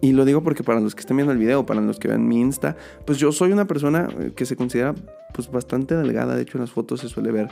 y 0.00 0.12
lo 0.12 0.24
digo 0.24 0.42
porque 0.42 0.62
para 0.62 0.80
los 0.80 0.94
que 0.94 1.00
estén 1.00 1.16
viendo 1.16 1.32
el 1.32 1.38
video, 1.38 1.66
para 1.66 1.80
los 1.80 1.98
que 1.98 2.08
ven 2.08 2.26
mi 2.26 2.40
Insta, 2.40 2.76
pues 3.04 3.18
yo 3.18 3.32
soy 3.32 3.52
una 3.52 3.66
persona 3.66 4.08
eh, 4.18 4.32
que 4.34 4.46
se 4.46 4.56
considera 4.56 4.94
pues 5.32 5.50
bastante 5.50 5.94
delgada, 5.94 6.36
de 6.36 6.42
hecho 6.42 6.58
en 6.58 6.62
las 6.62 6.70
fotos 6.70 7.00
se 7.00 7.08
suele 7.08 7.32
ver. 7.32 7.48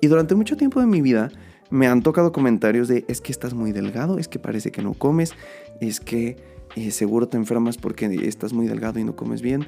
Y 0.00 0.06
durante 0.06 0.34
mucho 0.34 0.56
tiempo 0.56 0.80
de 0.80 0.86
mi 0.86 1.00
vida 1.00 1.30
me 1.70 1.86
han 1.86 2.02
tocado 2.02 2.32
comentarios 2.32 2.88
de 2.88 3.04
es 3.08 3.20
que 3.20 3.32
estás 3.32 3.54
muy 3.54 3.72
delgado, 3.72 4.18
es 4.18 4.28
que 4.28 4.38
parece 4.38 4.70
que 4.70 4.82
no 4.82 4.94
comes, 4.94 5.34
es 5.80 6.00
que 6.00 6.36
eh, 6.76 6.90
seguro 6.90 7.28
te 7.28 7.36
enfermas 7.36 7.78
porque 7.78 8.06
estás 8.26 8.52
muy 8.52 8.66
delgado 8.66 8.98
y 8.98 9.04
no 9.04 9.16
comes 9.16 9.42
bien. 9.42 9.66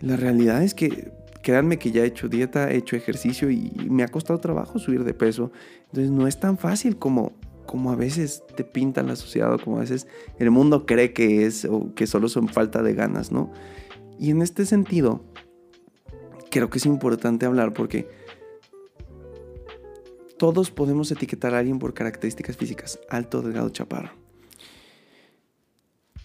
La 0.00 0.16
realidad 0.16 0.62
es 0.62 0.74
que 0.74 1.12
créanme 1.42 1.78
que 1.78 1.92
ya 1.92 2.02
he 2.02 2.06
hecho 2.06 2.28
dieta, 2.28 2.70
he 2.70 2.76
hecho 2.76 2.96
ejercicio 2.96 3.50
y 3.50 3.72
me 3.88 4.02
ha 4.02 4.08
costado 4.08 4.38
trabajo 4.40 4.78
subir 4.78 5.04
de 5.04 5.14
peso. 5.14 5.52
Entonces 5.86 6.10
no 6.10 6.26
es 6.26 6.38
tan 6.40 6.58
fácil 6.58 6.96
como 6.98 7.32
como 7.66 7.90
a 7.90 7.96
veces 7.96 8.42
te 8.54 8.64
pintan 8.64 9.06
la 9.08 9.16
sociedad 9.16 9.52
o 9.52 9.58
como 9.58 9.76
a 9.76 9.80
veces 9.80 10.06
el 10.38 10.50
mundo 10.50 10.86
cree 10.86 11.12
que 11.12 11.46
es 11.46 11.64
o 11.64 11.94
que 11.94 12.06
solo 12.06 12.28
son 12.28 12.48
falta 12.48 12.82
de 12.82 12.94
ganas, 12.94 13.32
¿no? 13.32 13.52
Y 14.18 14.30
en 14.30 14.42
este 14.42 14.64
sentido, 14.64 15.22
creo 16.50 16.70
que 16.70 16.78
es 16.78 16.86
importante 16.86 17.44
hablar 17.44 17.72
porque 17.72 18.08
todos 20.38 20.70
podemos 20.70 21.10
etiquetar 21.10 21.54
a 21.54 21.58
alguien 21.58 21.78
por 21.78 21.94
características 21.94 22.56
físicas, 22.56 22.98
alto, 23.08 23.42
delgado, 23.42 23.70
chaparro. 23.70 24.10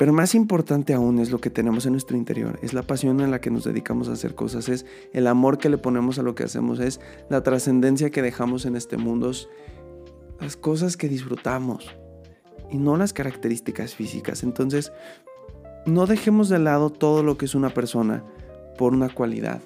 Pero 0.01 0.13
más 0.13 0.33
importante 0.33 0.95
aún 0.95 1.19
es 1.19 1.29
lo 1.29 1.39
que 1.39 1.51
tenemos 1.51 1.85
en 1.85 1.91
nuestro 1.91 2.17
interior, 2.17 2.57
es 2.63 2.73
la 2.73 2.81
pasión 2.81 3.21
en 3.21 3.29
la 3.29 3.39
que 3.39 3.51
nos 3.51 3.65
dedicamos 3.65 4.09
a 4.09 4.13
hacer 4.13 4.33
cosas, 4.33 4.67
es 4.67 4.85
el 5.13 5.27
amor 5.27 5.59
que 5.59 5.69
le 5.69 5.77
ponemos 5.77 6.17
a 6.17 6.23
lo 6.23 6.33
que 6.33 6.43
hacemos, 6.43 6.79
es 6.79 6.99
la 7.29 7.43
trascendencia 7.43 8.09
que 8.09 8.23
dejamos 8.23 8.65
en 8.65 8.75
este 8.75 8.97
mundo, 8.97 9.31
las 10.41 10.57
cosas 10.57 10.97
que 10.97 11.07
disfrutamos 11.07 11.95
y 12.69 12.77
no 12.77 12.97
las 12.97 13.13
características 13.13 13.95
físicas. 13.95 14.43
Entonces, 14.43 14.91
no 15.85 16.07
dejemos 16.07 16.49
de 16.49 16.59
lado 16.59 16.89
todo 16.89 17.23
lo 17.23 17.37
que 17.37 17.45
es 17.45 17.55
una 17.55 17.69
persona 17.69 18.23
por 18.77 18.93
una 18.93 19.09
cualidad, 19.09 19.61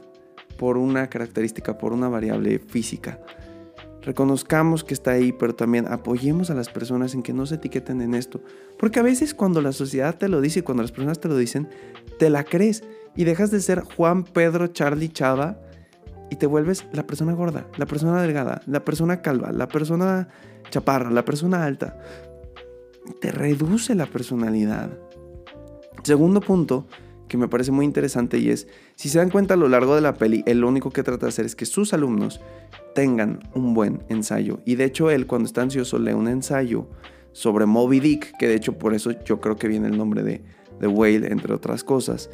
por 0.58 0.78
una 0.78 1.10
característica, 1.10 1.78
por 1.78 1.94
una 1.94 2.10
variable 2.10 2.60
física. 2.60 3.20
Reconozcamos 4.02 4.84
que 4.84 4.94
está 4.94 5.12
ahí, 5.12 5.32
pero 5.32 5.56
también 5.56 5.88
apoyemos 5.88 6.52
a 6.52 6.54
las 6.54 6.70
personas 6.70 7.16
en 7.16 7.24
que 7.24 7.34
no 7.34 7.46
se 7.46 7.56
etiqueten 7.56 8.02
en 8.02 8.14
esto. 8.14 8.40
Porque 8.78 9.00
a 9.00 9.04
veces 9.04 9.34
cuando 9.34 9.62
la 9.62 9.72
sociedad 9.72 10.18
te 10.18 10.30
lo 10.30 10.42
dice 10.42 10.60
y 10.60 10.62
cuando 10.62 10.84
las 10.84 10.92
personas 10.92 11.20
te 11.20 11.28
lo 11.28 11.38
dicen, 11.38 11.70
te 12.20 12.30
la 12.30 12.44
crees 12.44 12.84
y 13.16 13.24
dejas 13.24 13.50
de 13.50 13.62
ser 13.62 13.82
Juan, 13.82 14.24
Pedro, 14.24 14.68
Charlie, 14.68 15.10
Chava 15.10 15.60
y 16.36 16.38
te 16.38 16.48
vuelves 16.48 16.86
la 16.92 17.08
persona 17.08 17.32
gorda, 17.32 17.66
la 17.78 17.86
persona 17.86 18.22
delgada, 18.22 18.62
la 18.66 18.84
persona 18.84 19.22
calva, 19.22 19.54
la 19.54 19.70
persona 19.70 20.28
chaparra, 20.70 21.10
la 21.10 21.24
persona 21.24 21.64
alta. 21.64 21.98
Te 23.22 23.32
reduce 23.32 23.96
la 23.96 24.06
personalidad. 24.06 24.90
Segundo 26.04 26.42
punto 26.42 26.88
que 27.30 27.38
me 27.38 27.48
parece 27.48 27.72
muy 27.72 27.86
interesante 27.86 28.38
y 28.38 28.50
es, 28.50 28.68
si 28.96 29.08
se 29.08 29.20
dan 29.20 29.30
cuenta 29.30 29.54
a 29.54 29.58
lo 29.58 29.70
largo 29.70 29.96
de 29.96 30.02
la 30.02 30.16
peli, 30.16 30.44
él 30.46 30.60
lo 30.60 30.68
único 30.68 30.92
que 30.92 31.04
trata 31.04 31.26
de 31.26 31.30
hacer 31.30 31.46
es 31.46 31.56
que 31.56 31.66
sus 31.66 31.94
alumnos 31.94 32.42
tengan 32.94 33.40
un 33.54 33.74
buen 33.74 34.04
ensayo. 34.10 34.60
Y 34.66 34.76
de 34.76 34.84
hecho 34.84 35.12
él 35.12 35.28
cuando 35.28 35.46
está 35.46 35.62
ansioso 35.62 36.00
lee 36.00 36.12
un 36.12 36.28
ensayo 36.28 36.90
sobre 37.32 37.66
Moby 37.66 38.02
Dick, 38.02 38.36
que 38.38 38.50
de 38.50 38.56
hecho 38.56 38.78
por 38.78 38.94
eso 38.94 39.12
yo 39.24 39.40
creo 39.40 39.56
que 39.56 39.70
viene 39.70 39.88
el 39.88 39.98
nombre 39.98 40.22
de, 40.22 40.44
de 40.82 40.88
Whale, 40.88 41.32
entre 41.32 41.54
otras 41.54 41.86
cosas. 41.86 42.30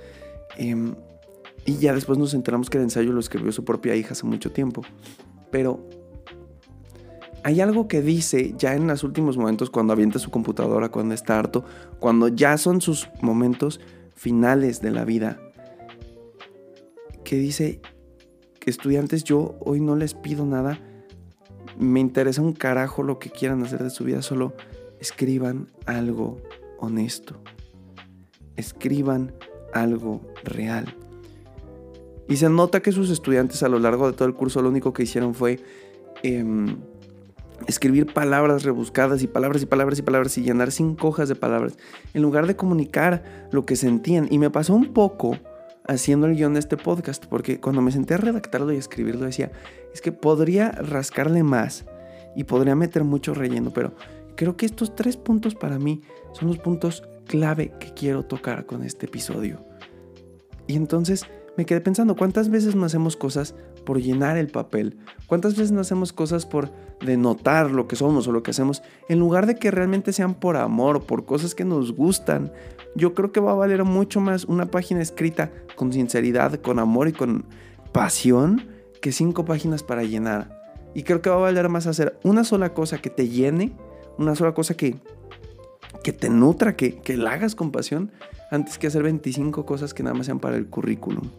Em, 0.57 0.95
y 1.65 1.77
ya 1.77 1.93
después 1.93 2.17
nos 2.17 2.33
enteramos 2.33 2.69
que 2.69 2.77
el 2.77 2.83
ensayo 2.83 3.11
lo 3.13 3.19
escribió 3.19 3.51
su 3.51 3.63
propia 3.63 3.95
hija 3.95 4.13
hace 4.13 4.25
mucho 4.25 4.51
tiempo. 4.51 4.81
Pero 5.51 5.85
hay 7.43 7.61
algo 7.61 7.87
que 7.87 8.01
dice 8.01 8.53
ya 8.57 8.75
en 8.75 8.87
los 8.87 9.03
últimos 9.03 9.37
momentos, 9.37 9.69
cuando 9.69 9.93
avienta 9.93 10.19
su 10.19 10.29
computadora, 10.29 10.89
cuando 10.89 11.13
está 11.13 11.37
harto, 11.37 11.63
cuando 11.99 12.27
ya 12.27 12.57
son 12.57 12.81
sus 12.81 13.09
momentos 13.21 13.79
finales 14.15 14.81
de 14.81 14.91
la 14.91 15.05
vida, 15.05 15.39
que 17.23 17.37
dice, 17.37 17.81
estudiantes, 18.65 19.23
yo 19.23 19.55
hoy 19.59 19.79
no 19.79 19.95
les 19.95 20.13
pido 20.13 20.45
nada. 20.45 20.79
Me 21.77 21.99
interesa 21.99 22.41
un 22.41 22.53
carajo 22.53 23.03
lo 23.03 23.19
que 23.19 23.29
quieran 23.29 23.63
hacer 23.63 23.83
de 23.83 23.89
su 23.89 24.03
vida. 24.03 24.21
Solo 24.21 24.53
escriban 24.99 25.67
algo 25.85 26.41
honesto. 26.79 27.41
Escriban 28.55 29.33
algo 29.73 30.21
real. 30.43 30.95
Y 32.31 32.37
se 32.37 32.47
nota 32.47 32.79
que 32.79 32.93
sus 32.93 33.09
estudiantes 33.09 33.61
a 33.61 33.67
lo 33.67 33.77
largo 33.77 34.09
de 34.09 34.13
todo 34.13 34.25
el 34.25 34.33
curso 34.33 34.61
lo 34.61 34.69
único 34.69 34.93
que 34.93 35.03
hicieron 35.03 35.35
fue 35.35 35.59
em, 36.23 36.77
escribir 37.67 38.13
palabras 38.13 38.63
rebuscadas 38.63 39.21
y 39.21 39.27
palabras 39.27 39.61
y 39.63 39.65
palabras 39.65 39.99
y 39.99 40.01
palabras 40.01 40.37
y 40.37 40.41
llenar 40.41 40.71
cinco 40.71 41.09
hojas 41.09 41.27
de 41.27 41.35
palabras 41.35 41.77
en 42.13 42.21
lugar 42.21 42.47
de 42.47 42.55
comunicar 42.55 43.49
lo 43.51 43.65
que 43.65 43.75
sentían. 43.75 44.29
Y 44.31 44.39
me 44.39 44.49
pasó 44.49 44.73
un 44.73 44.93
poco 44.93 45.37
haciendo 45.85 46.25
el 46.25 46.37
guion 46.37 46.53
de 46.53 46.61
este 46.61 46.77
podcast, 46.77 47.25
porque 47.25 47.59
cuando 47.59 47.81
me 47.81 47.91
senté 47.91 48.13
a 48.13 48.17
redactarlo 48.17 48.71
y 48.71 48.77
escribirlo 48.77 49.25
decía, 49.25 49.51
es 49.93 49.99
que 49.99 50.13
podría 50.13 50.71
rascarle 50.71 51.43
más 51.43 51.83
y 52.33 52.45
podría 52.45 52.77
meter 52.77 53.03
mucho 53.03 53.33
relleno, 53.33 53.71
pero 53.71 53.93
creo 54.37 54.55
que 54.55 54.65
estos 54.65 54.95
tres 54.95 55.17
puntos 55.17 55.53
para 55.53 55.79
mí 55.79 56.01
son 56.31 56.47
los 56.47 56.59
puntos 56.59 57.03
clave 57.27 57.73
que 57.77 57.93
quiero 57.93 58.23
tocar 58.23 58.65
con 58.65 58.83
este 58.83 59.07
episodio. 59.07 59.59
Y 60.65 60.77
entonces 60.77 61.25
me 61.57 61.65
quedé 61.65 61.81
pensando, 61.81 62.15
¿cuántas 62.15 62.49
veces 62.49 62.75
no 62.75 62.85
hacemos 62.85 63.15
cosas 63.15 63.55
por 63.85 64.01
llenar 64.01 64.37
el 64.37 64.47
papel? 64.47 64.97
¿Cuántas 65.27 65.53
veces 65.55 65.71
no 65.71 65.81
hacemos 65.81 66.13
cosas 66.13 66.45
por 66.45 66.71
denotar 67.05 67.71
lo 67.71 67.87
que 67.87 67.95
somos 67.95 68.27
o 68.27 68.31
lo 68.31 68.43
que 68.43 68.51
hacemos, 68.51 68.81
en 69.09 69.19
lugar 69.19 69.45
de 69.47 69.55
que 69.55 69.71
realmente 69.71 70.13
sean 70.13 70.33
por 70.35 70.55
amor, 70.57 71.03
por 71.03 71.25
cosas 71.25 71.55
que 71.55 71.65
nos 71.65 71.93
gustan, 71.93 72.51
yo 72.95 73.13
creo 73.13 73.31
que 73.31 73.39
va 73.39 73.51
a 73.51 73.55
valer 73.55 73.83
mucho 73.83 74.19
más 74.21 74.45
una 74.45 74.67
página 74.67 75.01
escrita 75.01 75.51
con 75.75 75.91
sinceridad, 75.91 76.59
con 76.61 76.79
amor 76.79 77.07
y 77.07 77.13
con 77.13 77.45
pasión 77.91 78.67
que 79.01 79.11
cinco 79.11 79.45
páginas 79.45 79.83
para 79.83 80.03
llenar. 80.03 80.61
Y 80.93 81.03
creo 81.03 81.21
que 81.21 81.29
va 81.29 81.37
a 81.37 81.39
valer 81.39 81.69
más 81.69 81.87
hacer 81.87 82.19
una 82.23 82.43
sola 82.43 82.73
cosa 82.73 82.99
que 82.99 83.09
te 83.09 83.29
llene, 83.29 83.73
una 84.17 84.35
sola 84.35 84.53
cosa 84.53 84.75
que, 84.75 84.97
que 86.03 86.13
te 86.13 86.29
nutra, 86.29 86.75
que, 86.75 86.95
que 86.95 87.17
la 87.17 87.31
hagas 87.31 87.55
con 87.55 87.71
pasión, 87.71 88.11
antes 88.49 88.77
que 88.77 88.87
hacer 88.87 89.03
25 89.03 89.65
cosas 89.65 89.93
que 89.93 90.03
nada 90.03 90.15
más 90.15 90.25
sean 90.25 90.39
para 90.39 90.57
el 90.57 90.67
currículum. 90.67 91.29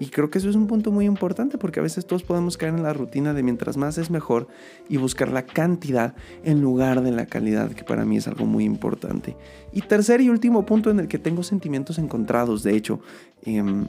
Y 0.00 0.06
creo 0.06 0.30
que 0.30 0.38
eso 0.38 0.48
es 0.48 0.56
un 0.56 0.66
punto 0.66 0.90
muy 0.90 1.04
importante 1.04 1.58
porque 1.58 1.78
a 1.78 1.82
veces 1.82 2.06
todos 2.06 2.22
podemos 2.22 2.56
caer 2.56 2.72
en 2.72 2.82
la 2.82 2.94
rutina 2.94 3.34
de 3.34 3.42
mientras 3.42 3.76
más 3.76 3.98
es 3.98 4.10
mejor 4.10 4.48
y 4.88 4.96
buscar 4.96 5.30
la 5.30 5.44
cantidad 5.44 6.14
en 6.42 6.62
lugar 6.62 7.02
de 7.02 7.10
la 7.10 7.26
calidad, 7.26 7.70
que 7.72 7.84
para 7.84 8.06
mí 8.06 8.16
es 8.16 8.26
algo 8.26 8.46
muy 8.46 8.64
importante. 8.64 9.36
Y 9.74 9.82
tercer 9.82 10.22
y 10.22 10.30
último 10.30 10.64
punto 10.64 10.90
en 10.90 11.00
el 11.00 11.06
que 11.06 11.18
tengo 11.18 11.42
sentimientos 11.42 11.98
encontrados, 11.98 12.62
de 12.62 12.76
hecho, 12.76 13.00
em, 13.42 13.88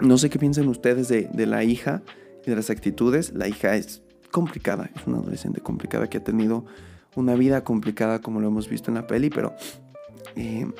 no 0.00 0.18
sé 0.18 0.30
qué 0.30 0.38
piensan 0.38 0.68
ustedes 0.68 1.08
de, 1.08 1.46
la 1.46 1.64
hija 1.64 2.02
y 2.46 2.50
de 2.50 2.56
las 2.56 2.70
actitudes. 2.70 3.32
La 3.32 3.48
hija 3.48 3.74
es 3.74 4.02
complicada, 4.30 4.88
es 4.94 5.04
una 5.08 5.18
adolescente 5.18 5.60
complicada 5.60 6.08
que 6.08 6.18
ha 6.18 6.24
tenido 6.24 6.64
una 7.14 7.34
vida 7.34 7.64
complicada 7.64 8.20
como 8.20 8.40
lo 8.40 8.48
hemos 8.48 8.68
visto 8.68 8.90
en 8.90 8.96
la 8.96 9.06
peli, 9.06 9.30
pero 9.30 9.54
em, 10.36 10.72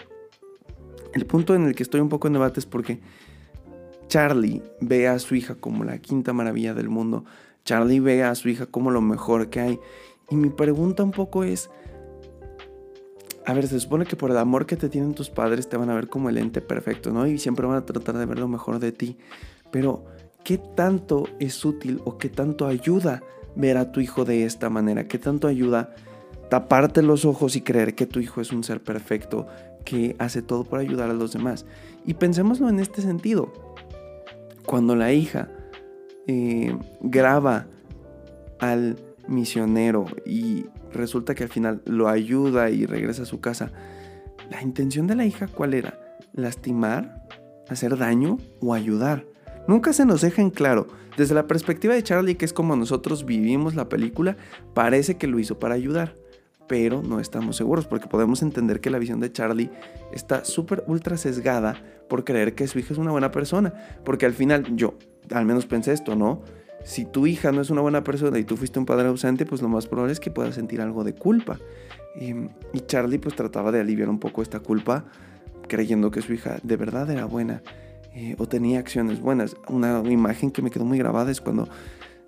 el 1.12 1.27
punto 1.27 1.55
en 1.55 1.67
el 1.67 1.75
que 1.75 1.83
estoy 1.83 2.01
un 2.01 2.09
poco 2.09 2.27
en 2.27 2.35
debate 2.35 2.61
es 2.61 2.67
porque 2.67 3.01
Charlie 4.09 4.62
ve 4.81 5.09
a 5.09 5.19
su 5.19 5.35
hija 5.35 5.55
como 5.55 5.85
la 5.85 5.99
quinta 5.99 6.33
maravilla 6.33 6.75
del 6.75 6.89
mundo. 6.89 7.25
Charlie 7.65 8.01
ve 8.01 8.23
a 8.23 8.35
su 8.35 8.49
hija 8.49 8.67
como 8.67 8.91
lo 8.91 9.01
mejor 9.01 9.49
que 9.49 9.61
hay. 9.61 9.81
Y 10.31 10.37
mi 10.37 10.51
pregunta 10.51 11.03
un 11.03 11.12
poco 11.12 11.45
es, 11.45 11.71
a 13.45 13.55
ver, 13.55 13.67
se 13.67 13.81
supone 13.81 14.07
que 14.07 14.17
por 14.17 14.31
el 14.31 14.39
amor 14.39 14.67
que 14.67 14.77
te 14.77 14.89
tienen 14.89 15.15
tus 15.15 15.31
padres 15.31 15.69
te 15.69 15.77
van 15.77 15.91
a 15.91 15.95
ver 15.95 16.09
como 16.09 16.29
el 16.29 16.39
ente 16.39 16.61
perfecto, 16.61 17.12
¿no? 17.12 17.27
Y 17.27 17.39
siempre 17.39 17.67
van 17.67 17.77
a 17.77 17.87
tratar 17.87 18.17
de 18.17 18.27
ver 18.27 18.39
lo 18.39 18.49
mejor 18.49 18.79
de 18.79 18.93
ti. 18.93 19.17
Pero, 19.71 20.05
¿qué 20.45 20.59
tanto 20.59 21.25
es 21.39 21.65
útil 21.65 22.01
o 22.05 22.19
qué 22.19 22.29
tanto 22.29 22.67
ayuda 22.67 23.23
ver 23.57 23.77
a 23.77 23.93
tu 23.93 24.01
hijo 24.01 24.25
de 24.25 24.45
esta 24.45 24.71
manera? 24.71 25.09
¿Qué 25.09 25.19
tanto 25.19 25.49
ayuda 25.49 25.95
taparte 26.53 27.01
los 27.01 27.25
ojos 27.25 27.57
y 27.57 27.63
creer 27.63 27.95
que 27.95 28.05
tu 28.05 28.21
hijo 28.21 28.43
es 28.43 28.53
un 28.53 28.63
ser 28.63 28.83
perfecto 28.83 29.47
que 29.87 30.15
hace 30.19 30.43
todo 30.43 30.65
por 30.65 30.81
ayudar 30.81 31.09
a 31.09 31.15
los 31.15 31.33
demás? 31.33 31.65
Y 32.05 32.13
pensémoslo 32.13 32.69
en 32.69 32.79
este 32.79 33.01
sentido 33.01 33.51
cuando 34.67 34.95
la 34.95 35.15
hija 35.15 35.49
eh, 36.27 36.77
graba 37.01 37.69
al 38.61 38.99
misionero 39.27 40.05
y 40.27 40.67
resulta 40.93 41.35
que 41.35 41.45
al 41.45 41.49
final 41.49 41.81
lo 41.87 42.11
ayuda 42.11 42.69
y 42.69 42.85
regresa 42.85 43.23
a 43.23 43.25
su 43.25 43.41
casa, 43.41 43.73
la 44.51 44.61
intención 44.61 45.07
de 45.07 45.15
la 45.15 45.25
hija 45.25 45.47
cuál 45.47 45.73
era? 45.73 45.99
¿Lastimar? 46.35 47.29
¿Hacer 47.71 47.97
daño 47.97 48.37
o 48.61 48.75
ayudar? 48.75 49.25
Nunca 49.67 49.95
se 49.95 50.05
nos 50.05 50.21
deja 50.21 50.43
en 50.43 50.51
claro. 50.51 50.87
Desde 51.17 51.35
la 51.35 51.47
perspectiva 51.47 51.95
de 51.95 52.03
Charlie, 52.03 52.35
que 52.35 52.45
es 52.45 52.53
como 52.53 52.77
nosotros 52.77 53.25
vivimos 53.25 53.75
la 53.75 53.89
película, 53.89 54.37
parece 54.75 55.17
que 55.17 55.27
lo 55.27 55.39
hizo 55.39 55.59
para 55.59 55.75
ayudar 55.75 56.21
pero 56.73 57.02
no 57.02 57.21
estamos 57.21 57.57
seguros 57.57 57.87
porque 57.87 58.09
podemos 58.09 58.41
entender 58.41 58.81
que 58.81 58.88
la 58.88 58.99
visión 58.99 59.21
de 59.21 59.31
Charlie 59.31 59.69
está 60.11 60.47
súper 60.47 60.85
ultra 60.87 61.19
sesgada 61.19 61.76
por 62.09 62.25
creer 62.25 62.55
que 62.55 62.67
su 62.67 62.79
hija 62.79 62.95
es 62.95 62.99
una 62.99 63.11
buena 63.11 63.31
persona, 63.31 63.75
porque 64.07 64.25
al 64.25 64.33
final 64.33 64.75
yo 64.75 64.95
al 65.35 65.45
menos 65.45 65.67
pensé 65.67 65.93
esto, 65.93 66.17
¿no? 66.17 66.41
Si 66.83 67.05
tu 67.05 67.26
hija 67.26 67.52
no 67.52 67.61
es 67.61 67.69
una 67.69 67.83
buena 67.83 68.02
persona 68.02 68.38
y 68.38 68.45
tú 68.45 68.57
fuiste 68.57 68.79
un 68.79 68.87
padre 68.87 69.09
ausente, 69.09 69.45
pues 69.45 69.61
lo 69.61 69.69
más 69.69 69.87
probable 69.87 70.14
es 70.14 70.19
que 70.19 70.31
puedas 70.31 70.55
sentir 70.55 70.81
algo 70.81 71.05
de 71.05 71.14
culpa. 71.14 71.59
Y, 72.19 72.33
Charlie 72.87 73.19
pues 73.19 73.37
trataba 73.37 73.71
de 73.71 73.81
aliviar 73.81 74.09
un 74.09 74.19
poco 74.19 74.41
esta 74.41 74.61
culpa 74.61 75.05
creyendo 75.69 76.11
que 76.11 76.23
su 76.23 76.33
hija 76.33 76.57
de 76.62 76.76
verdad 76.79 77.11
era 77.11 77.26
buena 77.26 77.62
eh, 78.14 78.35
o 78.38 78.49
tenía 78.49 78.79
acciones 78.79 79.21
buenas. 79.21 79.57
Una 79.69 80.02
imagen 80.11 80.50
que 80.50 80.62
me 80.62 80.71
quedó 80.71 80.87
muy 80.87 80.97
grabada 80.97 81.31
es 81.31 81.43
cuando 81.43 81.69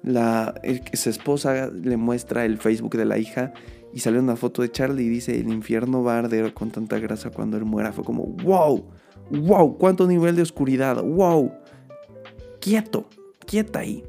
la, 0.03 0.55
esposa 0.63 1.69
le 1.69 1.97
muestra 1.97 2.45
el 2.45 2.59
Facebook 2.59 2.95
de 2.95 3.07
la 3.07 3.17
hija 3.17 3.55
y 3.95 4.01
sale 4.01 4.19
una 4.19 4.35
foto 4.35 4.63
de 4.63 4.73
Charlie 4.73 5.05
y 5.05 5.09
dice, 5.09 5.39
el 5.39 5.49
infierno 5.53 6.03
va 6.03 6.17
a 6.17 6.19
arder 6.19 6.53
con 6.53 6.73
tanta 6.73 6.99
grasa 6.99 7.31
cuando 7.31 7.57
él 7.57 7.65
muera. 7.65 7.93
Fue 7.93 8.03
como, 8.03 8.25
wow, 8.25 8.85
wow, 9.31 9.79
cuánto 9.79 10.09
nivel 10.09 10.35
de 10.35 10.43
oscuridad, 10.43 11.01
wow, 11.01 11.53
quieto, 12.61 13.09
quieta 13.47 13.79
ahí. 13.79 14.03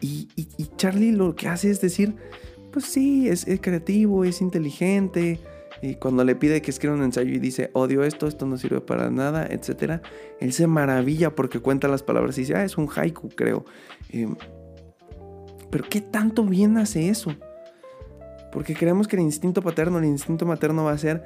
Y, 0.00 0.26
Charlie 0.76 1.12
lo 1.12 1.36
que 1.36 1.48
hace 1.48 1.70
es 1.70 1.82
decir, 1.82 2.14
pues 2.72 2.86
sí, 2.86 3.28
es, 3.28 3.46
creativo, 3.60 4.24
es 4.24 4.40
inteligente. 4.40 5.38
Y 5.82 5.96
cuando 5.96 6.24
le 6.24 6.34
pide 6.34 6.62
que 6.62 6.70
escriba 6.70 6.94
un 6.94 7.02
ensayo 7.02 7.30
y 7.30 7.38
dice, 7.38 7.70
odio 7.74 8.04
esto, 8.04 8.26
esto 8.26 8.46
no 8.46 8.56
sirve 8.56 8.80
para 8.80 9.10
nada, 9.10 9.46
etc. 9.46 10.00
Él 10.40 10.54
se 10.54 10.66
maravilla 10.66 11.34
porque 11.34 11.60
cuenta 11.60 11.88
las 11.88 12.02
palabras 12.02 12.38
y 12.38 12.42
dice, 12.42 12.54
ah, 12.54 12.64
es 12.64 12.78
un 12.78 12.88
haiku, 12.88 13.28
creo. 13.28 13.66
Em, 14.08 14.34
pero 15.70 15.84
¿qué 15.90 16.00
tanto 16.00 16.44
bien 16.44 16.78
hace 16.78 17.10
eso? 17.10 17.34
Porque 18.54 18.74
creemos 18.74 19.08
que 19.08 19.16
el 19.16 19.22
instinto 19.22 19.60
paterno, 19.60 19.98
el 19.98 20.04
instinto 20.04 20.46
materno 20.46 20.84
va 20.84 20.92
a 20.92 20.98
ser 20.98 21.24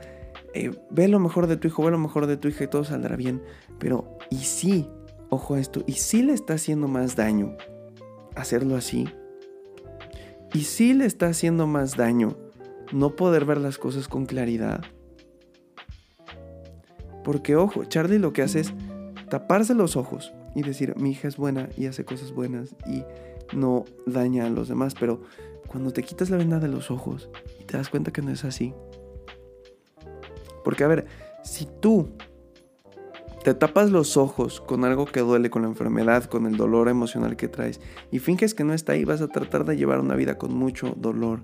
eh, 0.55 0.71
ve 0.91 1.09
lo 1.09 1.21
mejor 1.21 1.47
de 1.47 1.59
tu 1.59 1.69
hijo, 1.69 1.85
ve 1.85 1.91
lo 1.91 1.99
mejor 1.99 2.27
de 2.27 2.39
tu 2.39 2.49
hija 2.49 2.65
y 2.65 2.69
todo 2.69 2.85
saldrá 2.85 3.17
bien. 3.17 3.43
Pero, 3.79 4.17
¿y 4.31 4.39
si, 4.39 4.89
ojo 5.29 5.55
a 5.55 5.61
esto, 5.61 5.85
y 5.87 5.93
si 5.93 6.23
le 6.23 6.33
está 6.33 6.55
haciendo 6.55 6.89
más 6.89 7.17
daño 7.17 7.57
hacerlo 8.35 8.77
así? 8.77 9.07
¿Y 10.55 10.61
si 10.61 10.95
le 10.95 11.05
está 11.05 11.27
haciendo 11.27 11.67
más 11.67 11.97
daño 11.97 12.37
no 12.93 13.15
poder 13.15 13.45
ver 13.45 13.59
las 13.59 13.77
cosas 13.77 14.09
con 14.09 14.25
claridad? 14.25 14.81
Porque, 17.25 17.57
ojo, 17.57 17.85
Charlie 17.85 18.19
lo 18.19 18.33
que 18.33 18.41
hace 18.41 18.61
es 18.61 18.73
taparse 19.29 19.75
los 19.75 19.97
ojos 19.97 20.33
y 20.55 20.63
decir, 20.63 20.95
mi 20.97 21.11
hija 21.11 21.29
es 21.29 21.37
buena 21.37 21.69
y 21.77 21.87
hace 21.87 22.07
cosas 22.07 22.33
buenas 22.33 22.75
y 22.87 23.05
no 23.55 23.85
daña 24.07 24.47
a 24.47 24.51
los 24.51 24.69
demás. 24.69 24.95
Pero 24.99 25.21
cuando 25.69 25.93
te 25.93 26.03
quitas 26.03 26.31
la 26.31 26.37
venda 26.37 26.59
de 26.59 26.69
los 26.69 26.91
ojos 26.91 27.29
y 27.61 27.65
te 27.65 27.77
das 27.77 27.89
cuenta 27.89 28.13
que 28.13 28.23
no 28.23 28.33
es 28.33 28.45
así, 28.45 28.75
porque 30.65 30.85
a 30.85 30.89
ver, 30.89 31.07
si 31.45 31.67
tú 31.81 32.09
te 33.45 33.55
tapas 33.55 33.91
los 33.91 34.17
ojos 34.17 34.61
con 34.61 34.85
algo 34.85 35.07
que 35.07 35.21
duele, 35.21 35.51
con 35.51 35.63
la 35.63 35.69
enfermedad, 35.69 36.25
con 36.25 36.47
el 36.47 36.57
dolor 36.57 36.89
emocional 36.89 37.37
que 37.37 37.49
traes, 37.49 37.81
y 38.11 38.19
finges 38.19 38.55
que 38.55 38.65
no 38.65 38.75
está 38.75 38.93
ahí, 38.93 39.05
vas 39.05 39.21
a 39.23 39.29
tratar 39.29 39.65
de 39.65 39.77
llevar 39.77 40.01
una 40.01 40.17
vida 40.17 40.37
con 40.37 40.53
mucho 40.53 40.95
dolor. 40.97 41.41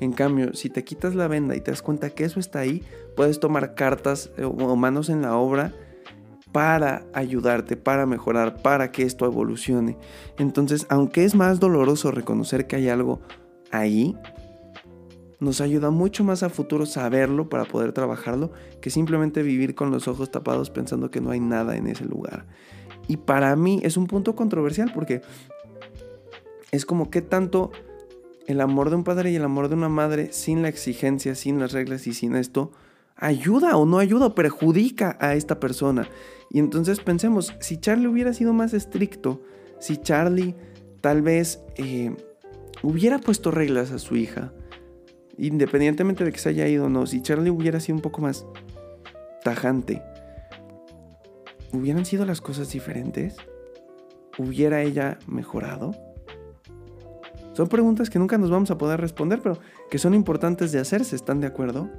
En 0.00 0.12
cambio, 0.12 0.54
si 0.54 0.70
te 0.70 0.84
quitas 0.84 1.14
la 1.14 1.28
venda 1.28 1.56
y 1.56 1.60
te 1.60 1.70
das 1.70 1.82
cuenta 1.82 2.10
que 2.10 2.24
eso 2.24 2.40
está 2.40 2.60
ahí, 2.60 2.82
puedes 3.16 3.40
tomar 3.40 3.74
cartas 3.74 4.30
eh, 4.36 4.44
o 4.44 4.76
manos 4.76 5.08
en 5.08 5.22
la 5.22 5.36
obra 5.36 5.72
para 6.52 7.04
ayudarte, 7.12 7.76
para 7.76 8.06
mejorar, 8.06 8.62
para 8.62 8.92
que 8.92 9.02
esto 9.02 9.26
evolucione. 9.26 9.98
Entonces, 10.38 10.86
aunque 10.88 11.24
es 11.24 11.34
más 11.34 11.58
doloroso 11.58 12.12
reconocer 12.12 12.66
que 12.66 12.76
hay 12.76 12.88
algo 12.88 13.20
ahí, 13.78 14.16
nos 15.40 15.60
ayuda 15.60 15.90
mucho 15.90 16.24
más 16.24 16.42
a 16.42 16.48
futuro 16.48 16.86
saberlo 16.86 17.48
para 17.48 17.64
poder 17.64 17.92
trabajarlo 17.92 18.52
que 18.80 18.90
simplemente 18.90 19.42
vivir 19.42 19.74
con 19.74 19.90
los 19.90 20.08
ojos 20.08 20.30
tapados 20.30 20.70
pensando 20.70 21.10
que 21.10 21.20
no 21.20 21.30
hay 21.30 21.40
nada 21.40 21.76
en 21.76 21.86
ese 21.86 22.04
lugar. 22.04 22.46
Y 23.08 23.18
para 23.18 23.54
mí 23.56 23.80
es 23.82 23.96
un 23.96 24.06
punto 24.06 24.34
controversial 24.34 24.90
porque 24.94 25.20
es 26.72 26.86
como 26.86 27.10
que 27.10 27.20
tanto 27.20 27.72
el 28.46 28.60
amor 28.60 28.90
de 28.90 28.96
un 28.96 29.04
padre 29.04 29.30
y 29.30 29.36
el 29.36 29.44
amor 29.44 29.68
de 29.68 29.74
una 29.74 29.88
madre 29.88 30.32
sin 30.32 30.62
la 30.62 30.68
exigencia, 30.68 31.34
sin 31.34 31.58
las 31.58 31.72
reglas 31.72 32.06
y 32.06 32.14
sin 32.14 32.36
esto, 32.36 32.72
ayuda 33.16 33.76
o 33.76 33.86
no 33.86 33.98
ayuda 33.98 34.26
o 34.26 34.34
perjudica 34.34 35.16
a 35.20 35.34
esta 35.34 35.60
persona. 35.60 36.08
Y 36.50 36.58
entonces 36.58 37.00
pensemos, 37.00 37.54
si 37.60 37.78
Charlie 37.78 38.08
hubiera 38.08 38.32
sido 38.32 38.52
más 38.52 38.74
estricto, 38.74 39.42
si 39.78 39.96
Charlie 39.96 40.54
tal 41.00 41.22
vez 41.22 41.60
eh, 41.76 42.14
hubiera 42.84 43.18
puesto 43.18 43.50
reglas 43.50 43.90
a 43.90 43.98
su 43.98 44.16
hija, 44.16 44.52
Independientemente 45.36 46.24
de 46.24 46.32
que 46.32 46.38
se 46.38 46.50
haya 46.50 46.68
ido 46.68 46.86
o 46.86 46.88
no, 46.88 47.06
si 47.06 47.20
Charlie 47.20 47.50
hubiera 47.50 47.80
sido 47.80 47.96
un 47.96 48.02
poco 48.02 48.20
más 48.20 48.46
tajante, 49.42 50.02
¿hubieran 51.72 52.04
sido 52.04 52.24
las 52.24 52.40
cosas 52.40 52.70
diferentes? 52.70 53.36
¿Hubiera 54.38 54.82
ella 54.82 55.18
mejorado? 55.26 55.92
Son 57.52 57.68
preguntas 57.68 58.10
que 58.10 58.18
nunca 58.18 58.38
nos 58.38 58.50
vamos 58.50 58.70
a 58.70 58.78
poder 58.78 59.00
responder, 59.00 59.40
pero 59.42 59.58
que 59.90 59.98
son 59.98 60.14
importantes 60.14 60.72
de 60.72 60.80
hacerse, 60.80 61.16
¿están 61.16 61.40
de 61.40 61.46
acuerdo? 61.46 61.90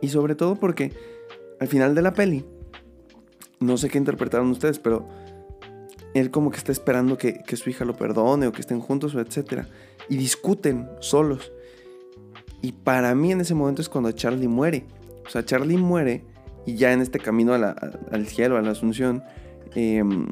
Y 0.00 0.08
sobre 0.08 0.34
todo 0.34 0.56
porque 0.56 0.92
al 1.60 1.68
final 1.68 1.94
de 1.94 2.02
la 2.02 2.12
peli, 2.12 2.44
no 3.60 3.76
sé 3.76 3.88
qué 3.88 3.98
interpretaron 3.98 4.50
ustedes, 4.50 4.80
pero 4.80 5.08
él 6.14 6.30
como 6.30 6.50
que 6.50 6.58
está 6.58 6.72
esperando 6.72 7.16
que, 7.16 7.42
que 7.42 7.56
su 7.56 7.70
hija 7.70 7.84
lo 7.84 7.96
perdone 7.96 8.46
o 8.46 8.52
que 8.52 8.60
estén 8.60 8.80
juntos 8.80 9.14
etcétera 9.14 9.68
y 10.08 10.16
discuten 10.16 10.88
solos. 11.00 11.52
Y 12.60 12.72
para 12.72 13.14
mí 13.14 13.32
en 13.32 13.40
ese 13.40 13.54
momento 13.54 13.82
es 13.82 13.88
cuando 13.88 14.12
Charlie 14.12 14.48
muere. 14.48 14.84
O 15.26 15.28
sea, 15.28 15.44
Charlie 15.44 15.76
muere 15.76 16.24
y 16.64 16.76
ya 16.76 16.92
en 16.92 17.00
este 17.00 17.18
camino 17.18 17.54
al 17.54 18.26
cielo, 18.26 18.56
a 18.56 18.62
la 18.62 18.70
asunción, 18.70 19.22
em, 19.74 20.26